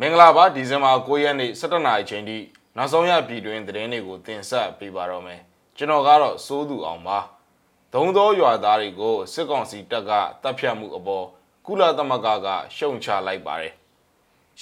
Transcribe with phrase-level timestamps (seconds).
[0.00, 2.38] မင်္ဂလာပါဒီဇင်ဘာ9ရက်နေ့17နာရီချိန်ထိ
[2.76, 5.40] နောက်ဆုံးရပြည်တွင်သတင်းတွေကိုတင်ဆက်ပေးပါတော့မယ်
[5.76, 7.18] ကျွန်တော်ကတော့စိုးသူအောင်ပါ
[7.94, 10.10] ဒုံသောရွာသားတွေကိုစစ်ကောင်စီတပ်က
[10.42, 11.26] တပ်ဖြတ်မှုအပေါ်
[11.66, 12.46] ကုလသမဂ္ဂက
[12.76, 13.74] ရှုံချလိုက်ပါတယ်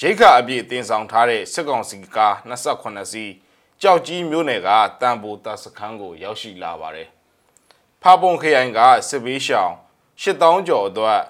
[0.01, 3.33] ရိတ်ခအပြည့်တင်ဆောင်ထားတဲ့စစ်ကောင်စီကား28စီး
[3.83, 4.69] ကြောက်ကြီးမျိုးနယ်က
[5.01, 7.09] တန်ဖိုတပ်စခန်းကိုရောက်ရှိလာပါတယ်
[8.03, 9.73] ဖာပုံခရိုင်ကစစ်ဘေးရှောင်
[10.23, 11.21] 8000ကျော်အတွက်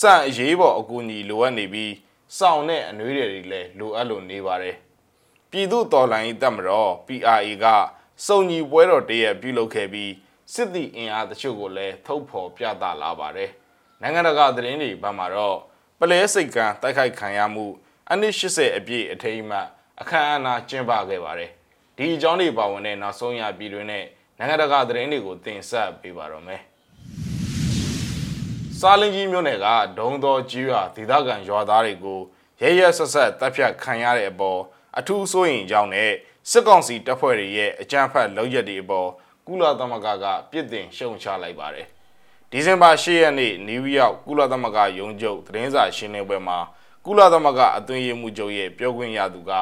[0.00, 1.92] စံအရေးပေါ်အကူအညီလိုအပ်နေပြီး
[2.38, 4.76] စောင့်တဲ့အနှွေးတွေလည်းလိုအပ်လို့နေပါတယ်
[5.50, 7.66] ပြည်သူတော်လှန်ရေးတပ်မတော် PRA က
[8.26, 10.12] စုံညီပွဲတော်တရက်ပြုလုပ်ခဲ့ပြီး
[10.54, 13.50] စစ်တီအင်အားတချို့ကိုလည်းထုတ်ဖော်ပြသလာပါတယ်
[14.00, 15.58] နိုင်ငံတကာသတင်းတွေဘက်မှာတော့
[15.98, 17.66] ပလဲစိတ်ကံတိုက်ခိုက်ခံရမှု
[18.10, 19.66] အနည်း80အပြည့်အထိမ်းအမှတ်
[20.00, 21.50] အခမ်းအနားကျင်းပခဲ့ပါတယ်
[21.96, 24.04] ဒီအကြောင်းတွေပါဝင်တဲ့နောက်ဆုံးရပြည်တွင်းနဲ့
[24.38, 26.60] နိုင်ငံတကာသတင်းတွေကိုတင်ဆက်ပေးပါတော့မယ်
[28.82, 29.66] စားလင်းကြီးမြို့နယ်က
[29.98, 32.20] ဒုံတော်ကြီးရွာဒေသခံရွာသားတွေကို
[32.60, 34.60] ရဲရဲဆက်ဆက်တပ်ဖြတ်ခံရတဲ့အပေါ်
[34.98, 36.12] အထူးစိုးရိမ်ကြောင်းနဲ့
[36.50, 39.08] စစ်ကောင်စီတပ်ဖွဲ့တွေရဲ့အကြမ်းဖက်လုပ်ရက်တွေအပေါ်
[39.46, 41.86] ကုလသမဂ္ဂကပြစ်တင်ရှုံချလိုက်ပါတယ်။
[42.50, 46.58] ဒီဇင်ဘာ10ရက်နေ့နယူးယောက်ကုလသမဂ္ဂရုံးချုပ်သတင်းစာရှင်းလင်းပွဲမှာ
[47.06, 49.52] ကုလသမဂ္ဂအသွင်ရမှုချုပ်ရဲ့ပြောခွင့်ရသူက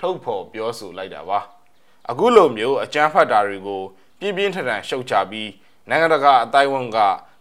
[0.00, 1.38] ထုတ်ဖော်ပြောဆိုလိုက်တာပါ။
[2.10, 3.82] အခုလိုမျိုးအကြမ်းဖက်တာတွေကို
[4.18, 5.50] ပြင်းပြင်းထန်ထန်ရှုတ်ချပြီး
[5.88, 6.98] နိုင်ငံတကာအတိုင်းဝန်က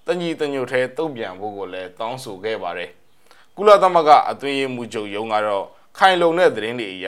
[0.08, 2.90] တညီတညွတ်ထဲတုံ့ပြန်ဖို့ကိုလည်းတောင်းဆိုခဲ့ပါတယ်။
[3.56, 5.66] ကုလသမဂ္ဂအသွင်ရမှုချုပ်ရုံးကတော့
[5.98, 7.08] ခိုင်လုံတဲ့သတင်းတွေအရ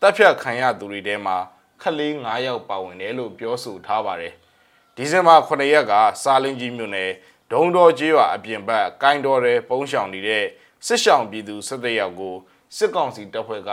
[0.00, 1.36] တပ်ဖြတ်ခံရသူတွေထဲမှာ
[1.82, 4.32] ခလေး9ယောက်ပါဝင်တယ်လို့ပြောဆိုထားပါတယ်။
[4.96, 7.10] ဒီဇင်ဘာ9ရက်ကစာလင်းကြီးမြို့နယ်
[7.52, 10.44] ဒုံတော်ကျေးရွာအပြင်ဘက်ကိုင်းတော်ရဲပုံးရှောင်နေတဲ့
[10.86, 12.34] စစ်ရှောင်ပြည်သူ17ယောက်ကို
[12.76, 13.70] စစ်ကောင်စီတပ်ဖွဲ့က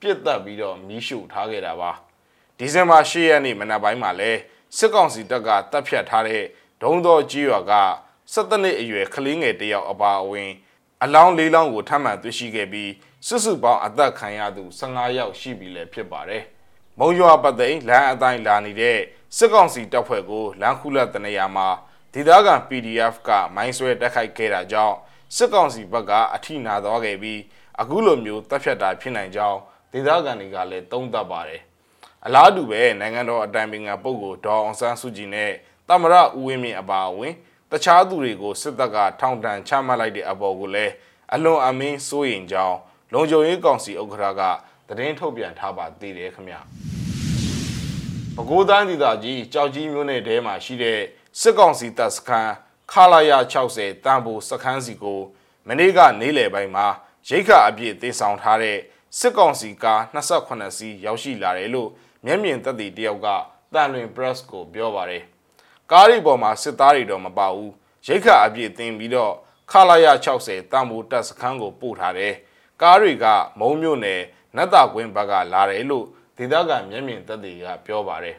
[0.00, 1.90] ပြစ်တက်ပြီးတော့မီးရှို့ထားခဲ့တာပါ။
[2.58, 4.30] ဒီဇင်ဘာ10ရက်နေ့မနက်ပိုင်းမှာလဲ
[4.76, 6.44] စစ်ကောင်စီတပ်ကတပ်ဖြတ်ထားတဲ့
[6.82, 7.72] ဒုံတော်ကြီးရွာက
[8.34, 10.50] 17နှစ်အရွယ်ကလေးငယ်တယောက်အပါအဝင်
[11.02, 12.90] အလောင်းလေးလောင်းကိုထပ်မံတွေ့ရှိခဲ့ပြီး
[13.26, 16.42] စုစုပေါင်းအသက်ခံရသူ15ယောက်ရှိပြီလည်းဖြစ်ပါတယ်။
[16.98, 18.98] မုံရွာပတ်သိန်းလမ်းအတိုင်းလာနေတဲ့
[19.36, 21.68] စစ်ကောင်စီတပ်ဖွဲ့ကိုလမ်းခုလက်တနေရာမှာ
[22.14, 24.96] ဒေသခံ PDF ကမိုင်းဆွဲတက်ခိုက်ခဲ့တာကြောင့်
[25.36, 27.40] စစ်ကောင်စီဘက်ကအထိနာသွားခဲ့ပြီး
[27.80, 29.58] အခုလိုမျိုးတပ်ဖြတ်တာဖြစ်နိုင်ကြောင်း
[29.92, 31.60] ဒေသခံတွေကလည်းသုံးသပ်ပါတယ်။
[32.24, 35.52] အလားတူပဲနိုင်ငံတော်အတိုင်ပင်ခံပုဂ္ဂိုလ်ဒေါ်အောင်ဆန်းစုကြည်နဲ့
[35.88, 37.34] တမရဦးဝင်းမြင့်အပါအဝင်
[37.72, 40.92] တခြားသူတွေကိုစစ်တပ်ကထောင်ဒဏ်ချမှတ်လိုက်တဲ့အပေါ်ကိုလည်း
[41.34, 42.76] အလွန်အမင်းစိုးရိမ်ကြောင်း
[43.12, 44.42] လုံခြုံရေးကောင်စီဥက္ကဋ္ဌက
[44.88, 46.60] သတင်းထုတ်ပြန်ထားပါသေးတယ်ခင်ဗျာ
[48.36, 51.00] ပဲခူးတိုင်းဒေသကြီးကြောက်ကြီးမြို့နယ်ထဲမှာရှိတဲ့
[51.40, 52.52] စစ်ကောင်စီတပ်စခန်း
[52.92, 55.20] ခလာရ60တန်ဖိုစခန်းစီကို
[55.68, 56.86] မနေ့ကနေလယ်ပိုင်းမှာ
[57.28, 58.78] ရိတ်ခအပြည့်တင်ဆောင်ထားတဲ့
[59.18, 61.88] စစ်ကောင်စီကား28စီးရောက်ရှိလာတယ်လို့
[62.26, 63.28] မျက်မြင်သက်သေတယောက်က
[63.74, 65.22] တန်လွင် press ကိုပြောပါတယ်
[65.92, 67.72] ကားရီပေါ်မှာစစ်သားတွေတော့မပါဘူး
[68.06, 69.34] ရိတ်ခအပြည့်တင်ပြီးတော့
[69.70, 72.34] ခလာရ60တန်ဖိုတပ်စခန်းကိုပို့ထားတယ်
[72.82, 73.26] ကားတွေက
[73.60, 74.20] မုံမြို့နယ်
[74.56, 76.06] နတ်တာကွင်းဘက်ကလာတယ်လို့
[76.36, 78.36] ဒေသခံမျက်မြင်သက်သေကပြောပါတယ်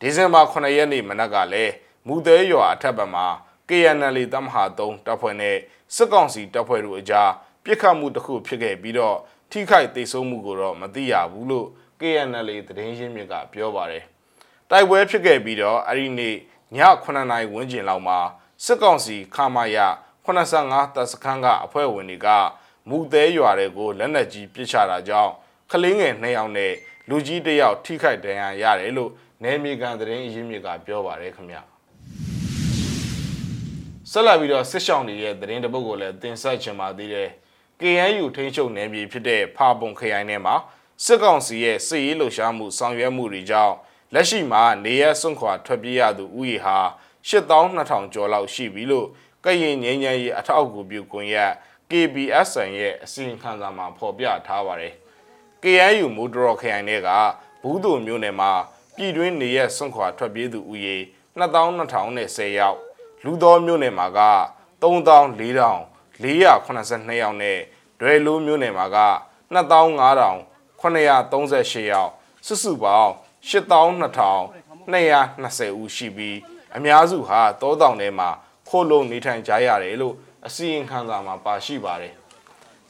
[0.00, 1.72] ဒီဇင်ဘာ9ရက်နေ့မနက်ကလည်း
[2.06, 3.26] မူသေးရွာအထက်ဘက်မှာ
[3.68, 5.56] KNL တမဟာ3တပ်ဖွဲ့နဲ့
[5.96, 7.30] စစ်ကောင်စီတပ်ဖွဲ့တို့အကြား
[7.64, 9.16] ပြစ်ခတ်မှုတစ်ခုဖြစ်ခဲ့ပြီးတော့
[9.50, 11.68] ထိခိုက်ဒေဆုံးမှုကိုတော့မသိရဘူးလို့
[12.00, 14.04] KNL သတင်းရင်းမြစ်ကပြောပါတယ်
[14.70, 18.18] တိုက်ပွဲဖြစ်ခဲ့ပြီးတော့အဲ့ဒီနေ့ည 9နာရီဝန်းကျင်လောက်မှာ
[18.64, 19.78] စစ်ကောင်စီခမာယ
[20.26, 22.28] 85တပ်စခန်းကအဖွဲ့ဝင်တွေက
[22.88, 25.32] မူသေးရွာတွေကိုလက်နက်ကြီးပစ်ချတာကြောင့်
[25.70, 26.72] ကလေးငယ်2ယောက်နဲ့
[27.08, 29.10] လူကြီး1ယောက်ထိခိုက်ဒဏ်ရာရတယ်လို့
[29.42, 31.56] နယ်မြေကန်သတင်းရင်းမြစ်ကပြောပါတယ်ခင်ဗျ
[34.10, 37.30] ဆက်လက်ပြီးတော့စစ်ဆောင်တွေရဲ့သတင်းတပုတ်ကိုလည်းတင်ဆက်ချင်ပါသေးတယ်
[37.80, 40.54] KNU ထိန်းချုပ်နယ်မြေဖြစ်တဲ့ဖာပုံခရိုင်ထဲမှာ
[41.04, 43.74] စစ်ကောင်စီရဲ့စစ်ရေးလှုပ်ရှားမှုဆောင်ရွက်မှုတွေကြောင့်
[44.14, 46.78] လက်ရှိမှာနေရစွန့်ခွာထွက်ပြေးရသူဦးရေဟာ
[47.28, 49.06] 8200ကျော်လောက်ရှိပြီလို့
[49.44, 51.52] ကရင်ငင်းငယ်ရေးအထောက်အကူပြုကွန်ရက်
[51.90, 54.94] KBSN ရဲ့အစီရင်ခံစာမှာဖော်ပြထားပါတယ်။
[55.62, 57.08] KNU မိုးဒရော်ခရိုင်တွေက
[57.62, 58.52] ဘူးသူမျိုးနယ်မှာ
[58.96, 60.96] ပြည်တွင်းနေရစွန့်ခွာထွက်ပြေးသူဦးရေ
[61.38, 62.78] 2210ယောက်
[63.24, 64.20] လူတော်မျိုးနယ်မှာက
[64.82, 65.72] 3400
[66.22, 67.58] 482ယောက်နဲ့
[68.00, 68.98] ဒွယ်လိုးမျိုးနယ်မှာက
[69.52, 70.34] 2500
[70.80, 72.10] 938ယောက်
[72.46, 73.12] စုစုပေါင်း
[74.92, 76.38] 8220ဦးရှိပြီး
[76.76, 78.28] အများစုဟာတောတောင်ထဲမှာ
[78.68, 80.14] ခိုးလုံနေထိုင်ကြရတယ်လို့
[80.46, 82.14] အစီရင်ခံစာမှာပါရှိပါတယ်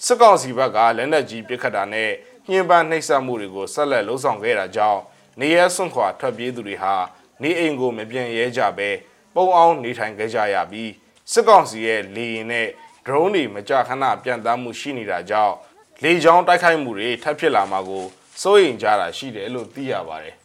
[0.05, 2.11] စစ်ကောင်စီဘက်ကလက်နက်ကြီးပစ်ခတ်တာနဲ့
[2.51, 5.01] ညှဉ်းပန်းနှိပ်စက်မှုတွေကိုဆက်လက်လှုံ့ဆော်ခဲ့တာကြောင့်
[5.41, 6.95] နေရဲစွန့်ခွာထွက်ပြေးသူတွေဟာ
[7.43, 8.91] နေအိမ်ကိုမပြန်ရဲကြပဲ
[9.35, 10.91] ပုံအောင်နေထိုင်ခဲ့ကြရပြီး
[11.33, 12.69] စစ်ကောင်စီရဲ့လေရင်နဲ့
[13.07, 15.55] drone တွေမကြာခဏပြန်တမ်းမှုရှိနေတာကြောင့်
[16.03, 18.05] လေကြောင်းတိုက်ခိုက်မှုတွေထပ်ဖြစ်လာမှာကို
[18.43, 20.42] စိုးရိမ်ကြတာရှိတယ်လို့သိရပါတယ်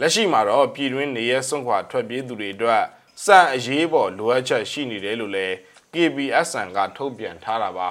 [0.00, 2.82] လက်ရှိမှာတော့ပြည်တွင်းနေရဲစွန့်ခွာထွက်ပြေးသူတွေအတွက်
[3.24, 5.54] စံအရေးပေါ်လိုအပ်ချက်ရှိနေတယ်လို့လည်း
[5.92, 7.88] KBSN ကထုတ်ပြန်ထားတာပါ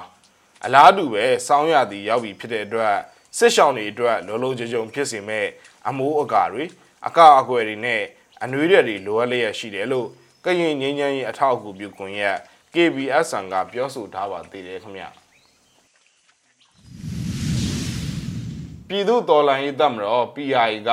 [0.64, 2.96] အလားတူပဲစောင်းရသည်ရောက်ပြီဖြစ်တဲ့အတွက်
[3.38, 5.46] စစ်ရှောင်းတွေအတွက်လောလောကြုံကြုံဖြစ်စေမဲ့
[5.88, 6.64] အမိုးအကာတွေ
[7.06, 8.02] အကအကွယ်တွေနဲ့
[8.42, 10.08] အနွေးတွေလိုအပ်လျက်ရှိတယ်လို့
[10.44, 12.36] ကရင်ငင်းချမ်းရေးအထောက်အကူပြုကွန်ရက်
[12.74, 15.04] KBS ဆန်ကပြောဆိုထားပါသေးတယ်ခင်ဗျ
[18.88, 20.90] ပြည်သူတော်လှန်ရေးတပ်မတော် PRA က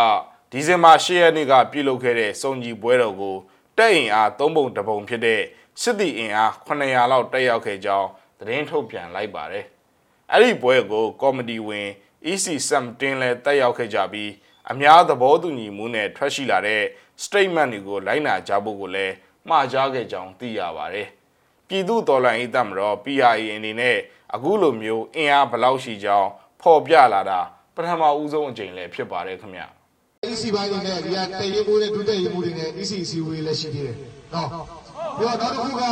[0.59, 3.37] ဒီဇင်ဘာ10ရက်နေ့ကပြုလုပ်ခဲ့တဲ့စုံကြီးပွဲတော်ကို
[3.77, 5.41] တက်အင်အား၃ပုံတပုံဖြစ်တဲ့
[5.81, 8.07] စစ်တီအင်အား900လောက်တက်ရောက်ခဲ့ကြောင်း
[8.39, 9.65] သတင်းထုတ်ပြန်လိုက်ပါတယ်။
[10.31, 11.87] အဲ့ဒီပွဲကိုကော်မတီဝင်
[12.31, 14.31] EC Sam တင်လည်းတက်ရောက်ခဲ့ကြပြီး
[14.71, 16.83] အများသဘောတူညီမှုနဲ့ထွက်ရှိလာတဲ့
[17.23, 19.13] statement တွေကိုလိုက်နာကြဖို့ကိုလည်း
[19.49, 21.07] မှာကြားခဲ့ကြောင်းသိရပါတယ်။
[21.67, 23.97] ပြည်သူတော်လှန်ရေးတပ်မတော် PRA အနေနဲ့
[24.33, 26.29] အခုလိုမျိုးအင်အားဘလောက်ရှိကြောင်း
[26.61, 27.39] ဖော်ပြလာတာ
[27.75, 29.67] ပထမဦးဆုံးအကြိမ်လည်းဖြစ်ပါတယ်ခင်ဗျာ။
[30.25, 33.95] EC ဘိုင်းတွေနဲ့ဒီကတရေကိုနဲ့ဒုတက်ရေမှုတွေနဲ့ EC စီဝေးလည်းရှိသေးတယ်။
[34.33, 34.49] နော်။
[35.17, 35.83] ပြီးတော့နောက်တစ်ခုက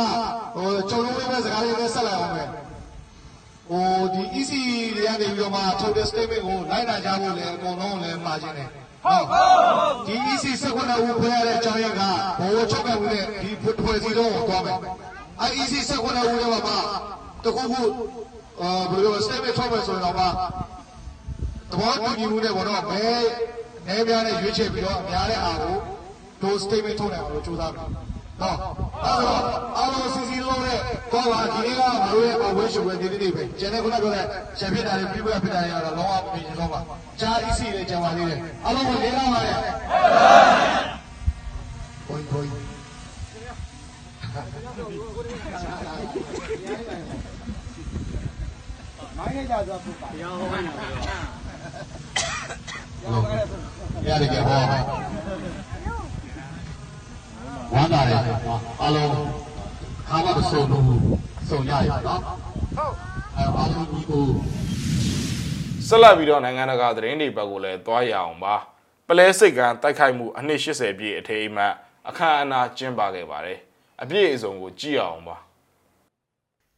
[0.56, 2.44] ဟိုကျုံလုံးလေးပဲစကားလေးနဲ့ဆက်လိုက်အောင်ပဲ။
[3.70, 4.52] ဟိုဒီ EC
[4.96, 8.68] တွေကနေပြီးတော့မှထုတ်တဲ့ statement ကိုလိုက်နာကြဖို့လည်းအကုန်လုံးလည်းမှာခြင်းတယ်။
[9.04, 12.02] ဟုတ်ဟုတ်ဒီ EC စခွန်းဦးဖွဲ့ရတဲ့အကြောင်းရင်းက
[12.40, 14.78] ဘောချုပ်ကမှုနဲ့ဒီဖွဲ့စည်းတော့သွားမယ်။
[15.40, 16.78] အဲ EC စခွန်းဦးရဲ့မှာ
[17.44, 17.82] တခုခု
[18.60, 20.14] အာဘယ်လို statement ထုတ်မယ်ဆိုရင်တော့
[21.70, 23.06] သဘောတူညီမှုနဲ့ပေါ့နော်မဲ
[23.88, 25.76] နဲပြားနဲ့ရွေးချယ်ပြီးတော့အများတဲ့အားကို
[26.42, 27.88] တို့ statement ထုတ်နိုင်အောင်လို့ကြိုးစားမယ်။
[28.42, 28.56] နော်
[29.04, 29.42] အဲ့တော့
[29.76, 30.78] အားလုံးစီစီလုံးနဲ့
[31.12, 34.28] တော့ပါဒီနေ့ကမတို့ရဲ့အဝဲရှုပ်ပဲဒီနေ့ပဲကျန်တဲ့ခုနကလည်း
[34.58, 36.80] ချန်ပီယံတာတွေပြည့်ပြည့်ဖြစ်တာရတော့လုံးဝမမြင်တော့ပါ။
[37.20, 39.58] ကြား EC လေးကျန်ပါသေးတယ်။အားလုံးကိုလေးလာပါရဲ့။
[42.06, 42.50] ဘိုးဘိုးရ
[53.45, 53.45] တ
[54.12, 54.60] ယ်ကြဟော
[57.72, 58.18] ဝမ်းသာတယ်
[58.80, 59.10] အားလုံး
[60.08, 60.84] ခါမမစုံဘူး
[61.48, 62.20] စုံရရနော်
[62.76, 62.94] ဟုတ်
[63.36, 64.24] အဲအားလုံးဒီကို
[65.86, 68.54] ဆက်လက်ပြီးတော့နိုင်ငံတကာသတင်းတွေဘက်ကိုလည်းသွားရအောင်ပါ
[69.08, 71.74] ပလဲစိတ်ကံတိုက်ခိုက်မှုအနှစ်80ပြည့်အထိမ်းအမှတ်
[72.08, 73.58] အခမ်းအနားကျင်းပခဲ့ပါတယ်
[74.02, 75.36] အပြည့်အစုံကိုကြည့်အောင်ပါ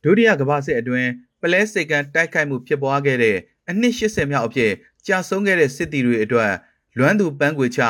[0.03, 1.11] ဒုတိယကမ္ဘာစစ်အတွင်း
[1.43, 3.39] ပလဲစိတ်ကန်တိုက်ခိုက်မှုဖြစ်ပွားခဲ့တဲ့
[3.69, 4.73] အနှစ်80မြောက်အဖြစ်
[5.07, 6.53] ကြာဆုံးခဲ့တဲ့စစ်တီတွေအတွက်
[6.99, 7.81] လွမ်းသူပန်းခွေချ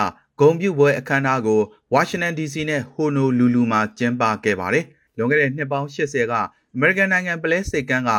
[0.40, 1.60] ဂုံပြုပွဲအခမ်းအနားကို
[1.92, 4.84] ဝါရှင်တန် DC နဲ့ဟိုနိုလူလူမှာကျင်းပခဲ့ပါတယ်။
[5.16, 6.34] လွန်ခဲ့တဲ့နှစ်ပေါင်း80က
[6.74, 8.10] အမေရိကန်နိုင်ငံပလဲစိတ်ကန်က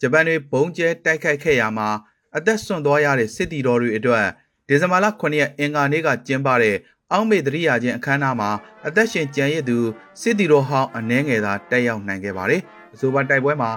[0.00, 1.88] ဂျပန်တွေဘုံကျဲတိုက်ခိုက်ခဲ့ရမှာ
[2.36, 4.26] အသက်ဆွန့်သွားရတဲ့စစ်တီတော်တွေအတွက်
[4.68, 6.76] ဒီဇင်ဘာလ9ရက်အင်္ဂါနေ့ကကျင်းပတဲ့
[7.12, 8.50] အောက်မေတရိယာချင်းအခမ်းအနားမှာ
[8.86, 9.78] အသက်ရှင်ကျန်ရစ်သူ
[10.20, 12.60] စစ်တီတော်ဟောင်းအနှဲငယ်သာတက်ရောက်နိုင်ခဲ့ပါတယ်။
[12.94, 13.70] အဆိုပါတိုက်ပွဲမှာ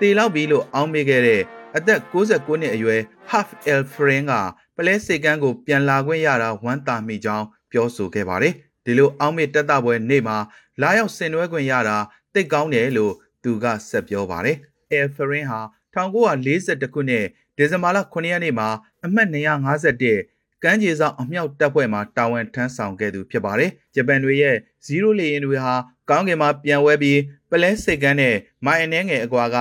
[0.00, 1.42] တေလောက်ပြီလို့အောင်းမေခဲ့တဲ့
[1.76, 3.00] အသက်69နှစ်အရွယ်
[3.30, 4.32] Half El Fren က
[4.76, 8.54] ပလဲစိတ်ကန်းကိုပြန်လာခွင့်ရတာဝမ်းသာမိကြောင်းပြောဆိုခဲ့ပါတယ်။
[8.84, 10.36] ဒီလိုအောင်းမေတက်တာပွဲနေ့မှာ
[10.80, 11.96] လာရောက်ဆင်နွှဲခွင့်ရတာ
[12.34, 13.12] တိတ်ကောင်းတယ်လို့
[13.42, 14.56] သူကဆက်ပြောပါတယ်။
[14.98, 15.60] El Fren ဟာ
[15.94, 17.24] 1942ခုနှစ်
[17.56, 18.68] ဒီဇင်ဘာလ9ရက်နေ့မှာ
[19.04, 24.56] အမှတ်251ကမ်းခြေဆောင်အမြောက်တပ်ဖွဲ့မှာတာဝန်ထမ်းဆောင်ခဲ့သူဖြစ်ပါတယ်။ဂျပန်တွေရဲ့
[24.86, 25.74] 0လေယာဉ်တွေဟာ
[26.10, 27.20] ကောင်းကင်မှာပြန်ဝဲပြီး
[27.50, 29.56] ပလဲစိတ်ကန်းနဲ့မိုင်အနှဲငယ်အကွာက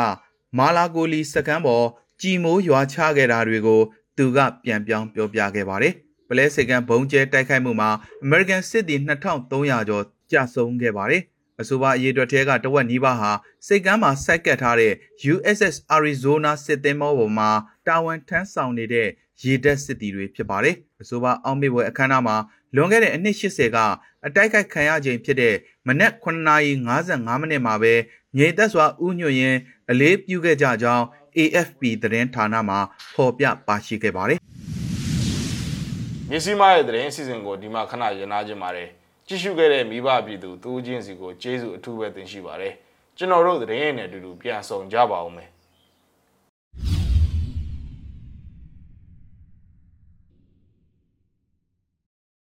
[0.58, 1.86] မာလာကိုလီစကန်ပေါ်
[2.22, 3.82] ကြည်မိုးရွာချခဲ့တာတွေကို
[4.18, 5.94] သူကပြန်ပြောင်းပြောပြခဲ့ပါတယ်။
[6.30, 7.90] ပလဲစိတ်ကန်းဘုံကျဲတိုက်ခိုက်မှုမှာ
[8.26, 11.22] American စစ်သည်2300ကျော်ကြာဆုံးခဲ့ပါတယ်။
[11.62, 13.32] အဆိုပါအရေးအတွက်ထဲကတဝက်နီးပါးဟာ
[13.68, 14.94] စိတ်ကမ်းမှာစိုက်ကပ်ထားတဲ့
[15.34, 17.50] USS Arizona စစ်သင်္ဘောပေါ်မှာ
[17.88, 19.08] တာဝန်ထမ်းဆောင်နေတဲ့
[19.44, 22.36] ရေတပ်စစ်သည်တွေဖြစ်ပါတယ်။အဆိုပါအောင်မေပွဲအခမ်းအနားမှာ
[22.76, 23.78] လွန်ခဲ့တဲ့အနှစ်80က
[24.26, 25.56] အတိုက်ခိုက်ခံရခြင်းဖြစ်တဲ့
[25.88, 27.94] မနက်9:55မိနစ်မှာပဲ
[28.38, 29.60] ငြိမ်သက်စွာဥညွှတ်ရင်း
[29.92, 31.06] အလေးပြုခဲ့ကြကြောင်း
[31.38, 32.76] AFP သတင်းဌာနမှ
[33.16, 34.40] ဖော်ပြပါရှိခဲ့ပါတယ်
[36.30, 38.90] မြစီမရဲ့သတင်းအစီအစဉ်ကိုဒီမှာခဏရနာခြင်းပါတယ်
[39.28, 42.74] ကြည့်ရှုခဲ့တဲ့မိဘပြည်သူတူးချင်းစီကိုကျေးဇူးအထူးပဲတင်ရှိပါတယ်
[43.18, 45.50] ကျွန်တော်တို့သတင်းရည်နဲ့အတူတူပြန်ဆောင်ကြပါဦးမယ်